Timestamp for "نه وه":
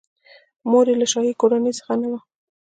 2.01-2.19